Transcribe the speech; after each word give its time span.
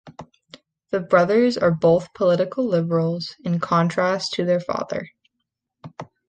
The 0.89 0.99
brothers 0.99 1.59
are 1.59 1.69
both 1.69 2.11
political 2.15 2.65
liberals, 2.65 3.35
in 3.43 3.59
contrast 3.59 4.33
to 4.33 4.43
their 4.45 4.59
father. 4.59 5.11